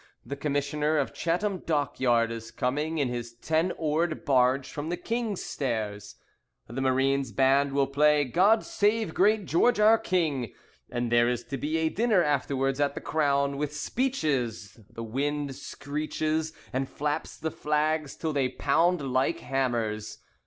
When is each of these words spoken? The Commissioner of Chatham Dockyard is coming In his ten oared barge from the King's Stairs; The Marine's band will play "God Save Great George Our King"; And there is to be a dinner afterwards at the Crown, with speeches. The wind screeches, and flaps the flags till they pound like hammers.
The 0.25 0.35
Commissioner 0.35 0.97
of 0.97 1.13
Chatham 1.13 1.59
Dockyard 1.59 2.31
is 2.31 2.49
coming 2.49 2.97
In 2.97 3.07
his 3.09 3.33
ten 3.35 3.71
oared 3.77 4.25
barge 4.25 4.67
from 4.67 4.89
the 4.89 4.97
King's 4.97 5.43
Stairs; 5.43 6.15
The 6.67 6.81
Marine's 6.81 7.31
band 7.31 7.71
will 7.73 7.85
play 7.85 8.23
"God 8.23 8.65
Save 8.65 9.13
Great 9.13 9.45
George 9.45 9.79
Our 9.79 9.99
King"; 9.99 10.53
And 10.89 11.11
there 11.11 11.29
is 11.29 11.43
to 11.43 11.57
be 11.59 11.77
a 11.77 11.89
dinner 11.89 12.23
afterwards 12.23 12.79
at 12.79 12.95
the 12.95 12.99
Crown, 12.99 13.57
with 13.57 13.75
speeches. 13.77 14.79
The 14.89 15.03
wind 15.03 15.53
screeches, 15.55 16.51
and 16.73 16.89
flaps 16.89 17.37
the 17.37 17.51
flags 17.51 18.15
till 18.15 18.33
they 18.33 18.49
pound 18.49 19.01
like 19.13 19.41
hammers. 19.41 20.17